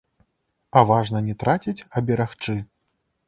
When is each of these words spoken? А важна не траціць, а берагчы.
А 0.79 0.81
важна 0.91 1.19
не 1.27 1.35
траціць, 1.43 1.85
а 1.95 2.03
берагчы. 2.09 2.57